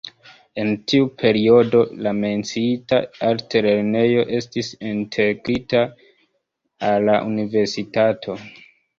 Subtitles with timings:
[0.59, 5.83] En tiu periodo la menciita altlernejo estis integrita
[6.87, 8.39] al la universitato.